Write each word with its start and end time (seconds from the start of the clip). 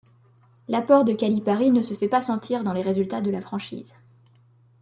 L'apport 0.67 1.05
de 1.05 1.13
Calipari 1.13 1.69
ne 1.69 1.83
se 1.83 1.93
fait 1.93 2.07
pas 2.07 2.23
sentir 2.23 2.63
dans 2.63 2.73
les 2.73 2.81
résultats 2.81 3.21
de 3.21 3.29
la 3.29 3.39
franchise. 3.39 3.93